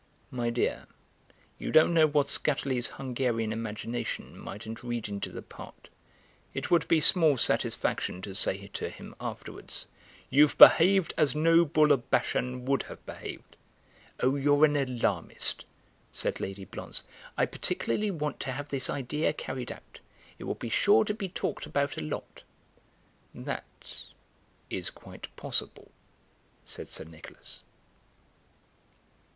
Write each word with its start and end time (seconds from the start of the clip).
"My 0.31 0.49
dear, 0.49 0.87
you 1.59 1.71
don't 1.71 1.93
know 1.93 2.07
what 2.07 2.27
Skatterly's 2.31 2.87
Hungarian 2.97 3.53
imagination 3.53 4.35
mightn't 4.35 4.81
read 4.81 5.07
into 5.07 5.29
the 5.31 5.43
part; 5.43 5.89
it 6.55 6.71
would 6.71 6.87
be 6.87 6.99
small 6.99 7.37
satisfaction 7.37 8.19
to 8.23 8.33
say 8.33 8.65
to 8.69 8.89
him 8.89 9.13
afterwards: 9.21 9.85
'You've 10.31 10.57
behaved 10.57 11.13
as 11.19 11.35
no 11.35 11.65
Bull 11.65 11.91
of 11.91 12.09
Bashan 12.09 12.65
would 12.65 12.81
have 12.89 13.05
behaved.'" 13.05 13.55
"Oh, 14.21 14.35
you're 14.35 14.65
an 14.65 14.75
alarmist," 14.75 15.65
said 16.11 16.39
Lady 16.39 16.65
Blonze; 16.65 17.03
"I 17.37 17.45
particularly 17.45 18.09
want 18.09 18.39
to 18.39 18.53
have 18.53 18.69
this 18.69 18.89
idea 18.89 19.33
carried 19.33 19.71
out. 19.71 19.99
It 20.39 20.45
will 20.45 20.55
be 20.55 20.69
sure 20.69 21.05
to 21.05 21.13
be 21.13 21.29
talked 21.29 21.67
about 21.67 21.95
a 21.95 22.01
lot." 22.01 22.41
"That 23.35 23.97
is 24.67 24.89
quite 24.89 25.27
possible," 25.35 25.91
said 26.65 26.89
Sir 26.89 27.03
Nicholas. 27.03 27.61